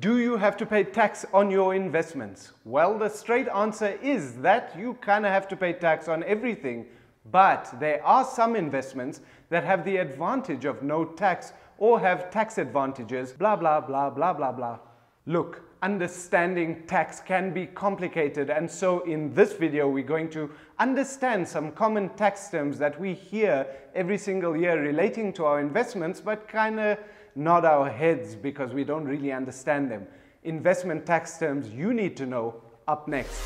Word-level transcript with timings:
Do 0.00 0.18
you 0.18 0.36
have 0.36 0.56
to 0.56 0.66
pay 0.66 0.82
tax 0.82 1.24
on 1.32 1.52
your 1.52 1.72
investments? 1.72 2.50
Well, 2.64 2.98
the 2.98 3.08
straight 3.08 3.46
answer 3.48 3.96
is 4.02 4.34
that 4.38 4.74
you 4.76 4.94
kind 4.94 5.24
of 5.24 5.30
have 5.30 5.46
to 5.48 5.56
pay 5.56 5.72
tax 5.74 6.08
on 6.08 6.24
everything, 6.24 6.86
but 7.30 7.72
there 7.78 8.04
are 8.04 8.24
some 8.24 8.56
investments 8.56 9.20
that 9.50 9.62
have 9.62 9.84
the 9.84 9.98
advantage 9.98 10.64
of 10.64 10.82
no 10.82 11.04
tax 11.04 11.52
or 11.78 12.00
have 12.00 12.32
tax 12.32 12.58
advantages, 12.58 13.32
blah, 13.32 13.54
blah, 13.54 13.80
blah, 13.80 14.10
blah, 14.10 14.32
blah, 14.32 14.50
blah. 14.50 14.78
Look, 15.26 15.62
understanding 15.84 16.82
tax 16.86 17.20
can 17.20 17.52
be 17.52 17.66
complicated 17.66 18.48
and 18.48 18.70
so 18.70 19.00
in 19.00 19.32
this 19.34 19.52
video 19.52 19.86
we're 19.86 20.02
going 20.02 20.30
to 20.30 20.50
understand 20.78 21.46
some 21.46 21.70
common 21.70 22.08
tax 22.16 22.48
terms 22.48 22.78
that 22.78 22.98
we 22.98 23.12
hear 23.12 23.66
every 23.94 24.16
single 24.16 24.56
year 24.56 24.82
relating 24.82 25.30
to 25.30 25.44
our 25.44 25.60
investments 25.60 26.22
but 26.22 26.48
kind 26.48 26.80
of 26.80 26.98
nod 27.36 27.64
our 27.64 27.90
heads 27.90 28.34
because 28.34 28.72
we 28.72 28.84
don't 28.84 29.04
really 29.04 29.32
understand 29.32 29.90
them. 29.90 30.06
Investment 30.44 31.04
tax 31.06 31.38
terms 31.38 31.68
you 31.68 31.92
need 31.92 32.16
to 32.16 32.26
know 32.26 32.62
up 32.86 33.08
next. 33.08 33.40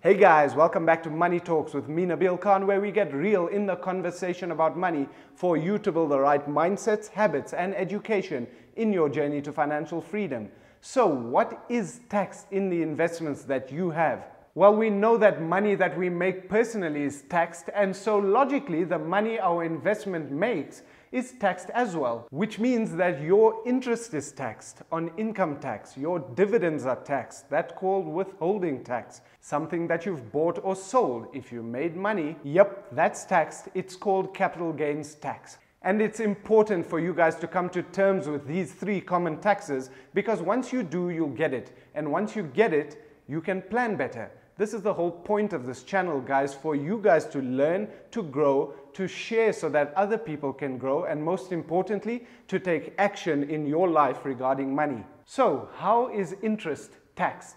Hey 0.00 0.14
guys, 0.14 0.54
welcome 0.54 0.86
back 0.86 1.02
to 1.02 1.10
Money 1.10 1.38
Talks 1.40 1.74
with 1.74 1.88
me 1.88 2.04
Nabil 2.04 2.40
Khan 2.40 2.66
where 2.66 2.80
we 2.80 2.90
get 2.90 3.12
real 3.12 3.48
in 3.48 3.66
the 3.66 3.76
conversation 3.76 4.52
about 4.52 4.76
money 4.76 5.08
for 5.34 5.56
you 5.56 5.76
to 5.80 5.92
build 5.92 6.12
the 6.12 6.18
right 6.18 6.48
mindsets, 6.48 7.08
habits 7.08 7.52
and 7.52 7.74
education 7.74 8.46
in 8.76 8.92
your 8.92 9.08
journey 9.08 9.42
to 9.42 9.52
financial 9.52 10.00
freedom. 10.00 10.48
So 10.80 11.06
what 11.06 11.64
is 11.68 12.00
tax 12.08 12.46
in 12.52 12.70
the 12.70 12.80
investments 12.80 13.42
that 13.42 13.72
you 13.72 13.90
have? 13.90 14.37
Well, 14.54 14.74
we 14.74 14.90
know 14.90 15.16
that 15.18 15.42
money 15.42 15.74
that 15.76 15.96
we 15.96 16.08
make 16.08 16.48
personally 16.48 17.02
is 17.02 17.22
taxed, 17.28 17.70
and 17.74 17.94
so 17.94 18.18
logically, 18.18 18.84
the 18.84 18.98
money 18.98 19.38
our 19.38 19.62
investment 19.62 20.30
makes 20.32 20.82
is 21.12 21.32
taxed 21.38 21.70
as 21.70 21.96
well, 21.96 22.26
which 22.30 22.58
means 22.58 22.94
that 22.96 23.22
your 23.22 23.62
interest 23.64 24.14
is 24.14 24.32
taxed 24.32 24.82
on 24.92 25.10
income 25.16 25.58
tax, 25.58 25.96
your 25.96 26.18
dividends 26.34 26.86
are 26.86 27.02
taxed, 27.02 27.48
that's 27.48 27.72
called 27.72 28.06
withholding 28.06 28.84
tax, 28.84 29.20
something 29.40 29.86
that 29.86 30.04
you've 30.04 30.32
bought 30.32 30.58
or 30.62 30.76
sold. 30.76 31.28
If 31.32 31.52
you 31.52 31.62
made 31.62 31.96
money, 31.96 32.36
yep, 32.42 32.88
that's 32.92 33.24
taxed, 33.24 33.68
it's 33.74 33.96
called 33.96 34.34
capital 34.34 34.72
gains 34.72 35.14
tax. 35.14 35.58
And 35.82 36.02
it's 36.02 36.20
important 36.20 36.84
for 36.84 36.98
you 36.98 37.14
guys 37.14 37.36
to 37.36 37.46
come 37.46 37.70
to 37.70 37.82
terms 37.82 38.26
with 38.26 38.46
these 38.46 38.72
three 38.72 39.00
common 39.00 39.40
taxes 39.40 39.90
because 40.12 40.42
once 40.42 40.72
you 40.72 40.82
do, 40.82 41.10
you'll 41.10 41.28
get 41.28 41.54
it. 41.54 41.70
And 41.94 42.10
once 42.10 42.34
you 42.34 42.42
get 42.42 42.74
it, 42.74 43.04
you 43.28 43.40
can 43.40 43.62
plan 43.62 43.94
better. 43.96 44.30
This 44.58 44.74
is 44.74 44.82
the 44.82 44.92
whole 44.92 45.12
point 45.12 45.52
of 45.52 45.66
this 45.66 45.84
channel, 45.84 46.20
guys, 46.20 46.52
for 46.52 46.74
you 46.74 46.98
guys 47.00 47.24
to 47.26 47.40
learn, 47.40 47.86
to 48.10 48.24
grow, 48.24 48.74
to 48.94 49.06
share 49.06 49.52
so 49.52 49.68
that 49.68 49.94
other 49.94 50.18
people 50.18 50.52
can 50.52 50.78
grow, 50.78 51.04
and 51.04 51.22
most 51.22 51.52
importantly, 51.52 52.26
to 52.48 52.58
take 52.58 52.92
action 52.98 53.48
in 53.48 53.66
your 53.66 53.88
life 53.88 54.24
regarding 54.24 54.74
money. 54.74 55.04
So, 55.26 55.68
how 55.76 56.08
is 56.08 56.34
interest 56.42 56.90
taxed? 57.14 57.54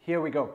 Here 0.00 0.20
we 0.20 0.30
go. 0.30 0.54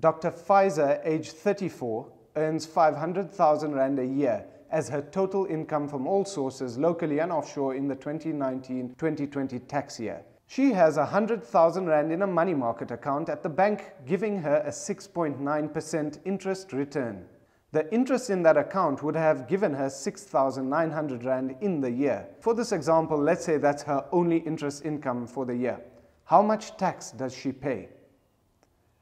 Dr. 0.00 0.30
Pfizer, 0.30 1.00
age 1.02 1.30
34, 1.30 2.06
earns 2.36 2.66
500,000 2.66 3.74
Rand 3.74 3.98
a 3.98 4.06
year 4.06 4.44
as 4.70 4.90
her 4.90 5.00
total 5.00 5.46
income 5.46 5.88
from 5.88 6.06
all 6.06 6.26
sources, 6.26 6.76
locally 6.76 7.20
and 7.20 7.32
offshore, 7.32 7.74
in 7.74 7.88
the 7.88 7.94
2019 7.94 8.94
2020 8.98 9.58
tax 9.60 9.98
year. 9.98 10.22
She 10.50 10.72
has 10.72 10.96
100,000 10.96 11.86
Rand 11.86 12.10
in 12.10 12.22
a 12.22 12.26
money 12.26 12.54
market 12.54 12.90
account 12.90 13.28
at 13.28 13.44
the 13.44 13.48
bank, 13.48 13.92
giving 14.04 14.42
her 14.42 14.64
a 14.66 14.70
6.9% 14.70 16.18
interest 16.24 16.72
return. 16.72 17.24
The 17.70 17.88
interest 17.94 18.30
in 18.30 18.42
that 18.42 18.56
account 18.56 19.00
would 19.04 19.14
have 19.14 19.46
given 19.46 19.72
her 19.72 19.88
6,900 19.88 21.24
Rand 21.24 21.54
in 21.60 21.80
the 21.80 21.92
year. 21.92 22.26
For 22.40 22.52
this 22.52 22.72
example, 22.72 23.16
let's 23.16 23.44
say 23.44 23.58
that's 23.58 23.84
her 23.84 24.04
only 24.10 24.38
interest 24.38 24.84
income 24.84 25.28
for 25.28 25.46
the 25.46 25.54
year. 25.54 25.80
How 26.24 26.42
much 26.42 26.76
tax 26.76 27.12
does 27.12 27.32
she 27.32 27.52
pay? 27.52 27.88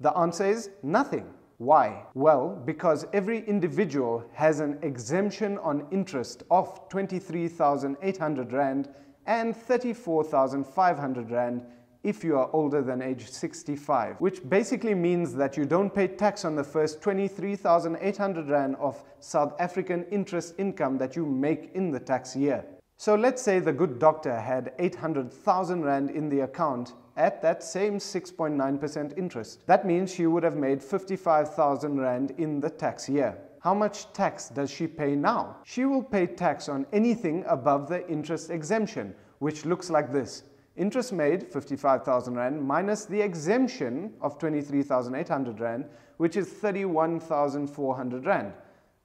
The 0.00 0.14
answer 0.18 0.44
is 0.44 0.68
nothing. 0.82 1.32
Why? 1.56 2.02
Well, 2.12 2.60
because 2.66 3.06
every 3.14 3.48
individual 3.48 4.22
has 4.34 4.60
an 4.60 4.78
exemption 4.82 5.56
on 5.60 5.86
interest 5.90 6.42
of 6.50 6.90
23,800 6.90 8.52
Rand 8.52 8.90
and 9.28 9.54
34,500 9.54 11.30
Rand 11.30 11.64
if 12.02 12.24
you 12.24 12.38
are 12.38 12.48
older 12.52 12.80
than 12.80 13.02
age 13.02 13.28
65, 13.28 14.16
which 14.20 14.48
basically 14.48 14.94
means 14.94 15.34
that 15.34 15.56
you 15.56 15.66
don't 15.66 15.94
pay 15.94 16.08
tax 16.08 16.44
on 16.44 16.56
the 16.56 16.64
first 16.64 17.02
23,800 17.02 18.48
Rand 18.48 18.76
of 18.76 19.04
South 19.20 19.54
African 19.60 20.04
interest 20.04 20.54
income 20.58 20.96
that 20.96 21.14
you 21.14 21.26
make 21.26 21.70
in 21.74 21.90
the 21.90 22.00
tax 22.00 22.34
year. 22.34 22.64
So 22.96 23.14
let's 23.14 23.42
say 23.42 23.58
the 23.58 23.72
good 23.72 23.98
doctor 23.98 24.40
had 24.40 24.72
800,000 24.78 25.84
Rand 25.84 26.10
in 26.10 26.30
the 26.30 26.40
account 26.40 26.94
at 27.16 27.42
that 27.42 27.62
same 27.62 27.98
6.9% 27.98 29.18
interest. 29.18 29.66
That 29.66 29.86
means 29.86 30.14
she 30.14 30.26
would 30.26 30.42
have 30.42 30.56
made 30.56 30.82
55,000 30.82 32.00
Rand 32.00 32.32
in 32.38 32.60
the 32.60 32.70
tax 32.70 33.08
year. 33.08 33.36
How 33.60 33.74
much 33.74 34.12
tax 34.12 34.48
does 34.48 34.70
she 34.70 34.86
pay 34.86 35.16
now? 35.16 35.56
She 35.64 35.84
will 35.84 36.02
pay 36.02 36.26
tax 36.26 36.68
on 36.68 36.86
anything 36.92 37.44
above 37.48 37.88
the 37.88 38.08
interest 38.08 38.50
exemption, 38.50 39.14
which 39.40 39.64
looks 39.64 39.90
like 39.90 40.12
this. 40.12 40.44
Interest 40.76 41.12
made, 41.12 41.52
55,000 41.52 42.34
Rand, 42.36 42.62
minus 42.62 43.04
the 43.04 43.20
exemption 43.20 44.12
of 44.20 44.38
23,800 44.38 45.58
Rand, 45.58 45.86
which 46.18 46.36
is 46.36 46.48
31,400 46.48 48.26
Rand. 48.26 48.52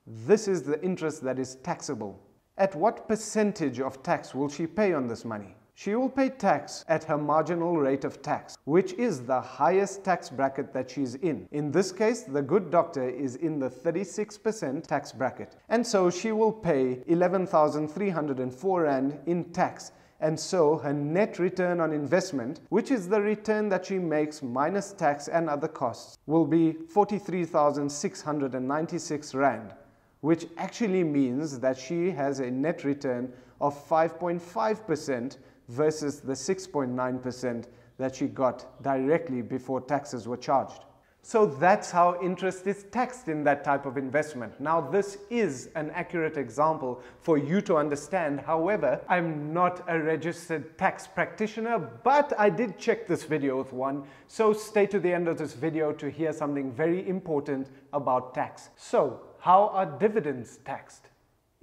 This 0.06 0.48
is 0.48 0.62
the 0.62 0.80
interest 0.84 1.24
that 1.24 1.40
is 1.40 1.56
taxable. 1.56 2.20
At 2.58 2.76
what 2.76 3.08
percentage 3.08 3.80
of 3.80 4.04
tax 4.04 4.36
will 4.36 4.50
she 4.50 4.68
pay 4.68 4.94
on 4.94 5.08
this 5.08 5.26
money? 5.26 5.56
She 5.76 5.96
will 5.96 6.08
pay 6.08 6.30
tax 6.30 6.86
at 6.88 7.06
her 7.06 7.18
marginal 7.18 7.78
rate 7.78 8.06
of 8.06 8.22
tax, 8.22 8.60
which 8.66 8.94
is 8.94 9.26
the 9.26 9.42
highest 9.42 10.04
tax 10.04 10.30
bracket 10.30 10.72
that 10.72 10.92
she's 10.92 11.16
in. 11.16 11.48
In 11.52 11.72
this 11.72 11.92
case, 11.92 12.22
the 12.22 12.44
good 12.44 12.70
doctor 12.70 13.10
is 13.10 13.38
in 13.38 13.58
the 13.58 13.72
36% 13.72 14.86
tax 14.86 15.12
bracket. 15.12 15.56
And 15.70 15.84
so 15.86 16.12
she 16.12 16.32
will 16.32 16.52
pay 16.52 17.02
11,304 17.08 18.82
Rand 18.84 19.18
in 19.26 19.46
tax. 19.46 19.94
And 20.20 20.40
so 20.40 20.78
her 20.78 20.94
net 20.94 21.40
return 21.40 21.80
on 21.82 21.92
investment, 21.92 22.60
which 22.70 22.92
is 22.92 23.10
the 23.10 23.20
return 23.20 23.68
that 23.70 23.88
she 23.88 23.98
makes 23.98 24.44
minus 24.44 24.94
tax 24.94 25.28
and 25.28 25.50
other 25.50 25.68
costs, 25.68 26.20
will 26.28 26.46
be 26.46 26.74
43,696 26.74 29.34
Rand, 29.34 29.74
which 30.22 30.46
actually 30.58 31.04
means 31.04 31.58
that 31.60 31.78
she 31.78 32.12
has 32.12 32.40
a 32.40 32.52
net 32.52 32.84
return 32.84 33.34
of 33.60 33.74
5.5% 33.90 35.38
versus 35.70 36.20
the 36.20 36.34
6.9% 36.34 37.66
that 37.98 38.16
she 38.16 38.28
got 38.28 38.82
directly 38.82 39.42
before 39.42 39.82
taxes 39.82 40.28
were 40.28 40.38
charged. 40.38 40.86
So 41.26 41.46
that's 41.46 41.90
how 41.90 42.22
interest 42.22 42.68
is 42.68 42.84
taxed 42.92 43.30
in 43.30 43.46
that 43.46 43.64
type 43.64 43.86
of 43.86 43.96
investment. 43.96 44.60
Now, 44.60 44.82
this 44.82 45.20
is 45.30 45.70
an 45.76 45.90
accurate 45.92 46.36
example 46.36 47.02
for 47.22 47.38
you 47.38 47.62
to 47.62 47.78
understand. 47.78 48.42
However, 48.42 49.00
I'm 49.08 49.54
not 49.54 49.86
a 49.88 49.98
registered 49.98 50.78
tax 50.78 51.08
practitioner, 51.08 51.80
but 51.80 52.34
I 52.38 52.50
did 52.50 52.78
check 52.78 53.08
this 53.08 53.24
video 53.24 53.58
with 53.58 53.72
one. 53.72 54.04
So 54.28 54.52
stay 54.52 54.86
to 54.88 55.00
the 55.00 55.14
end 55.14 55.30
of 55.30 55.38
this 55.38 55.54
video 55.54 55.94
to 55.94 56.10
hear 56.10 56.34
something 56.34 56.74
very 56.74 57.08
important 57.08 57.70
about 57.94 58.34
tax. 58.34 58.72
So, 58.76 59.22
how 59.40 59.70
are 59.70 59.86
dividends 59.86 60.58
taxed? 60.66 61.08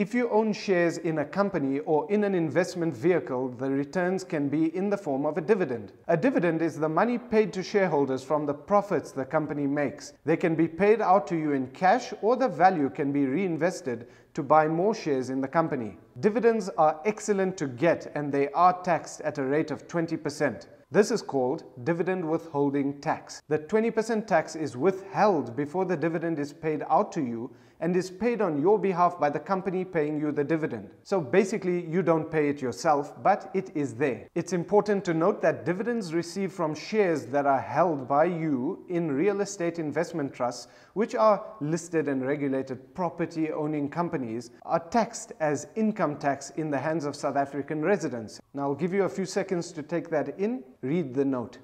If 0.00 0.14
you 0.14 0.30
own 0.30 0.54
shares 0.54 0.96
in 0.96 1.18
a 1.18 1.26
company 1.26 1.80
or 1.80 2.10
in 2.10 2.24
an 2.24 2.34
investment 2.34 2.96
vehicle, 2.96 3.50
the 3.50 3.70
returns 3.70 4.24
can 4.24 4.48
be 4.48 4.74
in 4.74 4.88
the 4.88 4.96
form 4.96 5.26
of 5.26 5.36
a 5.36 5.42
dividend. 5.42 5.92
A 6.08 6.16
dividend 6.16 6.62
is 6.62 6.78
the 6.78 6.88
money 6.88 7.18
paid 7.18 7.52
to 7.52 7.62
shareholders 7.62 8.24
from 8.24 8.46
the 8.46 8.54
profits 8.54 9.12
the 9.12 9.26
company 9.26 9.66
makes. 9.66 10.14
They 10.24 10.38
can 10.38 10.54
be 10.54 10.66
paid 10.66 11.02
out 11.02 11.26
to 11.26 11.36
you 11.36 11.52
in 11.52 11.66
cash 11.72 12.14
or 12.22 12.34
the 12.34 12.48
value 12.48 12.88
can 12.88 13.12
be 13.12 13.26
reinvested 13.26 14.06
to 14.32 14.42
buy 14.42 14.66
more 14.66 14.94
shares 14.94 15.28
in 15.28 15.42
the 15.42 15.48
company. 15.48 15.98
Dividends 16.20 16.70
are 16.78 16.98
excellent 17.04 17.58
to 17.58 17.66
get 17.66 18.10
and 18.14 18.32
they 18.32 18.48
are 18.52 18.80
taxed 18.82 19.20
at 19.20 19.36
a 19.36 19.44
rate 19.44 19.70
of 19.70 19.86
20%. 19.86 20.66
This 20.90 21.10
is 21.10 21.20
called 21.20 21.64
dividend 21.84 22.26
withholding 22.26 23.02
tax. 23.02 23.42
The 23.48 23.58
20% 23.58 24.26
tax 24.26 24.56
is 24.56 24.78
withheld 24.78 25.54
before 25.54 25.84
the 25.84 25.96
dividend 25.96 26.38
is 26.38 26.54
paid 26.54 26.84
out 26.88 27.12
to 27.12 27.20
you 27.20 27.50
and 27.80 27.96
is 27.96 28.10
paid 28.10 28.40
on 28.40 28.60
your 28.60 28.78
behalf 28.78 29.18
by 29.18 29.30
the 29.30 29.38
company 29.38 29.84
paying 29.84 30.20
you 30.20 30.30
the 30.30 30.44
dividend. 30.44 30.90
So 31.02 31.20
basically, 31.20 31.86
you 31.86 32.02
don't 32.02 32.30
pay 32.30 32.48
it 32.48 32.60
yourself, 32.60 33.20
but 33.22 33.50
it 33.54 33.70
is 33.74 33.94
there. 33.94 34.28
It's 34.34 34.52
important 34.52 35.04
to 35.06 35.14
note 35.14 35.40
that 35.42 35.64
dividends 35.64 36.14
received 36.14 36.52
from 36.52 36.74
shares 36.74 37.26
that 37.26 37.46
are 37.46 37.60
held 37.60 38.06
by 38.06 38.24
you 38.26 38.84
in 38.88 39.10
real 39.10 39.40
estate 39.40 39.78
investment 39.78 40.32
trusts, 40.34 40.68
which 40.92 41.14
are 41.14 41.44
listed 41.60 42.08
and 42.08 42.26
regulated 42.26 42.94
property 42.94 43.50
owning 43.50 43.88
companies, 43.88 44.50
are 44.62 44.80
taxed 44.90 45.32
as 45.40 45.66
income 45.74 46.16
tax 46.16 46.50
in 46.50 46.70
the 46.70 46.78
hands 46.78 47.04
of 47.04 47.16
South 47.16 47.36
African 47.36 47.82
residents. 47.82 48.40
Now, 48.52 48.64
I'll 48.64 48.74
give 48.74 48.92
you 48.92 49.04
a 49.04 49.08
few 49.08 49.26
seconds 49.26 49.72
to 49.72 49.82
take 49.82 50.10
that 50.10 50.38
in. 50.38 50.62
Read 50.82 51.14
the 51.14 51.24
note. 51.24 51.58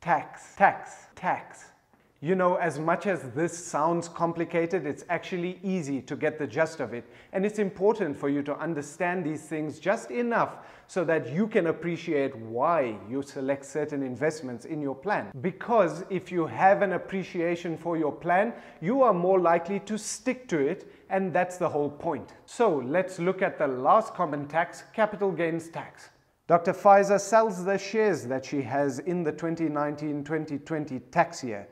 Tax, 0.00 0.54
tax, 0.56 0.92
tax 1.16 1.64
You 2.20 2.34
know, 2.34 2.54
as 2.54 2.78
much 2.78 3.06
as 3.06 3.22
this 3.32 3.52
sounds 3.52 4.08
complicated, 4.08 4.86
it's 4.86 5.04
actually 5.10 5.58
easy 5.62 6.00
to 6.00 6.16
get 6.16 6.38
the 6.38 6.46
gist 6.46 6.80
of 6.80 6.94
it. 6.94 7.04
And 7.34 7.44
it's 7.44 7.58
important 7.58 8.16
for 8.16 8.30
you 8.30 8.42
to 8.44 8.56
understand 8.58 9.26
these 9.26 9.42
things 9.42 9.78
just 9.78 10.10
enough 10.10 10.56
so 10.86 11.04
that 11.04 11.30
you 11.30 11.46
can 11.46 11.66
appreciate 11.66 12.34
why 12.36 12.96
you 13.10 13.20
select 13.20 13.66
certain 13.66 14.02
investments 14.02 14.64
in 14.64 14.80
your 14.80 14.94
plan. 14.94 15.32
Because 15.42 16.04
if 16.08 16.32
you 16.32 16.46
have 16.46 16.80
an 16.80 16.94
appreciation 16.94 17.76
for 17.76 17.98
your 17.98 18.12
plan, 18.12 18.54
you 18.80 19.02
are 19.02 19.12
more 19.12 19.38
likely 19.38 19.80
to 19.80 19.98
stick 19.98 20.48
to 20.48 20.58
it, 20.58 20.90
and 21.10 21.30
that's 21.30 21.58
the 21.58 21.68
whole 21.68 21.90
point. 21.90 22.32
So 22.46 22.76
let's 22.86 23.18
look 23.18 23.42
at 23.42 23.58
the 23.58 23.68
last 23.68 24.14
common 24.14 24.48
tax, 24.48 24.84
capital 24.94 25.30
gains 25.30 25.68
tax. 25.68 26.08
Dr. 26.46 26.72
Pfizer 26.72 27.20
sells 27.20 27.64
the 27.64 27.76
shares 27.76 28.24
that 28.24 28.44
she 28.44 28.62
has 28.62 28.98
in 29.00 29.22
the 29.22 29.32
2019-2020 29.32 31.02
tax 31.10 31.44
year 31.44 31.68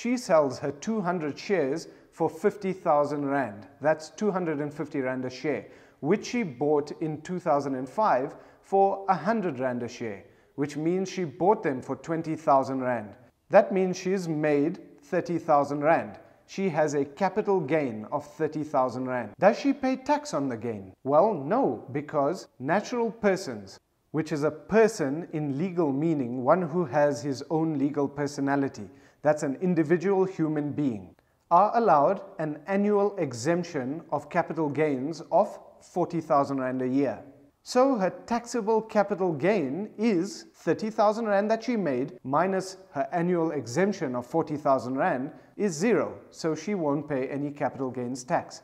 she 0.00 0.16
sells 0.16 0.60
her 0.60 0.70
200 0.70 1.36
shares 1.36 1.88
for 2.12 2.30
50,000 2.30 3.26
Rand. 3.26 3.66
That's 3.80 4.10
250 4.10 5.00
Rand 5.00 5.24
a 5.24 5.30
share, 5.30 5.66
which 5.98 6.26
she 6.26 6.44
bought 6.44 6.92
in 7.02 7.20
2005 7.22 8.36
for 8.62 9.04
100 9.06 9.58
Rand 9.58 9.82
a 9.82 9.88
share, 9.88 10.22
which 10.54 10.76
means 10.76 11.10
she 11.10 11.24
bought 11.24 11.64
them 11.64 11.82
for 11.82 11.96
20,000 11.96 12.80
Rand. 12.80 13.12
That 13.50 13.72
means 13.72 13.98
she's 13.98 14.28
made 14.28 14.78
30,000 15.02 15.80
Rand. 15.80 16.20
She 16.46 16.68
has 16.68 16.94
a 16.94 17.04
capital 17.04 17.58
gain 17.58 18.06
of 18.12 18.24
30,000 18.24 19.04
Rand. 19.04 19.32
Does 19.40 19.58
she 19.58 19.72
pay 19.72 19.96
tax 19.96 20.32
on 20.32 20.48
the 20.48 20.56
gain? 20.56 20.92
Well, 21.02 21.34
no, 21.34 21.84
because 21.90 22.46
natural 22.60 23.10
persons, 23.10 23.80
which 24.12 24.30
is 24.30 24.44
a 24.44 24.50
person 24.52 25.26
in 25.32 25.58
legal 25.58 25.92
meaning, 25.92 26.44
one 26.44 26.62
who 26.62 26.84
has 26.84 27.20
his 27.20 27.42
own 27.50 27.78
legal 27.78 28.06
personality, 28.06 28.88
that's 29.22 29.42
an 29.42 29.56
individual 29.60 30.24
human 30.24 30.72
being, 30.72 31.14
are 31.50 31.70
allowed 31.76 32.20
an 32.38 32.60
annual 32.66 33.16
exemption 33.16 34.02
of 34.12 34.28
capital 34.28 34.68
gains 34.68 35.22
of 35.32 35.58
40,000 35.80 36.60
Rand 36.60 36.82
a 36.82 36.88
year. 36.88 37.18
So 37.62 37.96
her 37.96 38.10
taxable 38.26 38.80
capital 38.80 39.32
gain 39.32 39.90
is 39.98 40.46
30,000 40.54 41.26
Rand 41.26 41.50
that 41.50 41.64
she 41.64 41.76
made 41.76 42.18
minus 42.24 42.78
her 42.92 43.08
annual 43.12 43.50
exemption 43.50 44.14
of 44.14 44.26
40,000 44.26 44.96
Rand 44.96 45.32
is 45.56 45.74
zero. 45.74 46.18
So 46.30 46.54
she 46.54 46.74
won't 46.74 47.08
pay 47.08 47.28
any 47.28 47.50
capital 47.50 47.90
gains 47.90 48.24
tax. 48.24 48.62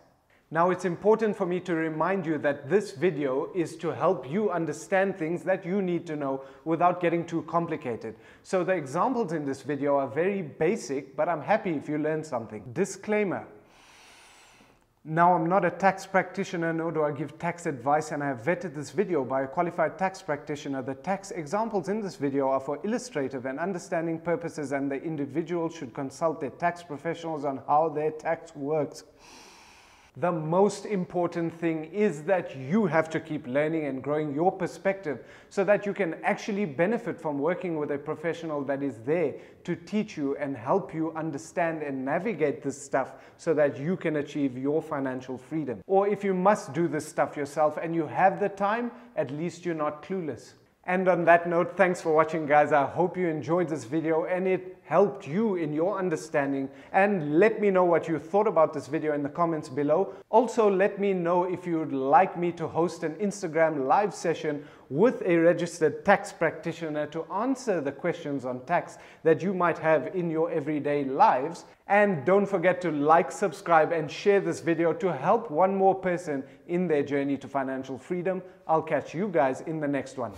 Now 0.51 0.71
it's 0.71 0.85
important 0.85 1.37
for 1.37 1.47
me 1.47 1.59
to 1.61 1.75
remind 1.75 2.27
you 2.27 2.39
that 2.39 2.69
this 2.69 2.93
video 2.93 3.51
is 3.55 3.77
to 3.77 3.89
help 3.89 4.31
you 4.31 4.51
understand 4.51 5.17
things 5.17 5.43
that 5.45 5.65
you 5.65 5.81
need 5.81 6.07
to 6.07 6.17
know 6.17 6.45
without 6.65 7.01
getting 7.01 7.27
too 7.27 7.43
complicated. 7.43 8.15
So 8.43 8.63
the 8.63 8.73
examples 8.73 9.33
in 9.33 9.45
this 9.45 9.63
video 9.63 9.97
are 9.97 10.07
very 10.07 10.43
basic, 10.43 11.17
but 11.17 11.29
I'm 11.29 11.43
happy 11.43 11.71
if 11.71 11.89
you 11.89 11.99
learn 11.99 12.23
something. 12.23 12.63
Disclaimer. 12.73 13.47
Now 15.07 15.35
I'm 15.35 15.47
not 15.47 15.67
a 15.67 15.71
tax 15.71 16.07
practitioner 16.07 16.73
nor 16.73 16.91
do 16.91 17.03
I 17.03 17.13
give 17.13 17.39
tax 17.39 17.67
advice 17.67 18.11
and 18.11 18.23
I 18.23 18.29
have 18.29 18.43
vetted 18.43 18.75
this 18.75 18.91
video 18.91 19.23
by 19.23 19.43
a 19.43 19.47
qualified 19.47 19.99
tax 19.99 20.23
practitioner. 20.23 20.83
The 20.83 20.95
tax 20.95 21.31
examples 21.31 21.91
in 21.91 22.01
this 22.01 22.17
video 22.17 22.49
are 22.49 22.61
for 22.61 22.79
illustrative 22.85 23.45
and 23.45 23.59
understanding 23.59 24.19
purposes 24.19 24.73
and 24.73 24.91
the 24.91 25.03
individual 25.03 25.69
should 25.69 25.93
consult 25.93 26.41
their 26.41 26.51
tax 26.51 26.83
professionals 26.83 27.45
on 27.45 27.61
how 27.67 27.91
their 27.91 28.13
tax 28.13 28.57
works. 28.57 29.05
The 30.17 30.31
most 30.31 30.87
important 30.87 31.53
thing 31.53 31.87
is 31.87 32.23
that 32.23 32.57
you 32.57 32.87
have 32.87 33.11
to 33.11 33.19
keep 33.19 33.49
learning 33.49 33.87
and 33.87 34.01
growing 34.01 34.33
your 34.33 34.53
perspective 34.53 35.25
so 35.51 35.65
that 35.65 35.87
you 35.87 35.93
can 35.93 36.15
actually 36.23 36.67
benefit 36.67 37.21
from 37.21 37.41
working 37.41 37.79
with 37.79 37.91
a 37.91 37.99
professional 37.99 38.63
that 38.67 38.81
is 38.81 38.99
there 39.01 39.35
to 39.65 39.75
teach 39.75 40.17
you 40.17 40.37
and 40.37 40.57
help 40.57 40.95
you 40.95 41.13
understand 41.17 41.83
and 41.83 42.05
navigate 42.05 42.63
this 42.63 42.81
stuff 42.81 43.15
so 43.39 43.53
that 43.55 43.77
you 43.77 43.97
can 43.97 44.17
achieve 44.17 44.57
your 44.57 44.81
financial 44.81 45.37
freedom. 45.37 45.83
Or 45.89 46.07
if 46.07 46.23
you 46.23 46.33
must 46.33 46.73
do 46.73 46.87
this 46.87 47.09
stuff 47.09 47.37
yourself 47.37 47.77
and 47.77 47.93
you 47.93 48.07
have 48.07 48.39
the 48.39 48.51
time, 48.51 48.93
at 49.17 49.33
least 49.33 49.65
you're 49.65 49.75
not 49.75 50.05
clueless. 50.05 50.53
And 50.87 51.09
on 51.09 51.25
that 51.25 51.49
note, 51.49 51.77
thanks 51.77 52.03
for 52.03 52.13
watching 52.13 52.45
guys. 52.45 52.73
I 52.73 52.85
hope 52.85 53.17
you 53.17 53.27
enjoyed 53.29 53.69
this 53.69 53.85
video 53.85 54.27
and 54.27 54.47
it 54.47 54.77
helped 54.85 55.27
you 55.27 55.57
in 55.57 55.73
your 55.73 55.99
understanding. 55.99 56.69
And 56.93 57.39
let 57.39 57.59
me 57.59 57.71
know 57.71 57.85
what 57.85 58.07
you 58.07 58.19
thought 58.19 58.47
about 58.47 58.75
this 58.75 58.87
video 58.87 59.15
in 59.15 59.23
the 59.23 59.31
comments 59.31 59.71
below. 59.71 60.13
Also, 60.29 60.71
let 60.71 61.01
me 61.01 61.15
know 61.15 61.45
if 61.45 61.67
you'd 61.67 61.93
like 61.93 62.39
me 62.39 62.53
to 62.53 62.69
host 62.69 63.03
an 63.03 63.15
Instagram 63.15 63.87
live 63.87 64.13
session 64.13 64.63
with 64.91 65.23
a 65.25 65.37
registered 65.37 66.05
tax 66.05 66.33
practitioner 66.33 67.07
to 67.07 67.25
answer 67.33 67.81
the 67.81 67.91
questions 67.91 68.45
on 68.45 68.61
tax 68.67 68.99
that 69.23 69.43
you 69.43 69.55
might 69.55 69.79
have 69.79 70.15
in 70.15 70.31
your 70.31 70.51
everyday 70.51 71.05
lives. 71.05 71.65
And 71.87 72.27
don't 72.27 72.47
forget 72.47 72.83
to 72.83 72.91
like, 72.91 73.33
subscribe, 73.33 73.91
and 73.93 74.11
share 74.11 74.41
this 74.41 74.61
video 74.61 74.93
to 74.93 75.13
help 75.13 75.51
one 75.51 75.75
more 75.75 75.95
person 75.95 76.45
in 76.69 76.87
their 76.89 77.03
journey 77.03 77.39
to 77.39 77.49
financial 77.49 77.97
freedom. 77.97 78.43
I'll 78.69 78.83
catch 78.83 79.15
you 79.15 79.29
guys 79.29 79.63
in 79.63 79.81
the 79.81 79.89
next 79.89 80.19
one. 80.19 80.33